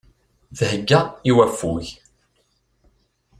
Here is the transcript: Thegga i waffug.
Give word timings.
Thegga 0.57 0.99
i 1.29 1.31
waffug. 1.37 1.85